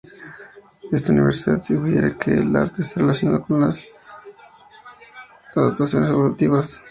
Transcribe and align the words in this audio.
Esta 0.91 1.11
universalidad 1.11 1.61
sugiere 1.61 2.17
que 2.17 2.33
el 2.33 2.55
arte 2.55 2.81
está 2.81 3.01
relacionado 3.01 3.43
con 3.45 3.61
las 3.61 3.79
adaptaciones 5.55 6.09
evolutivas. 6.09 6.79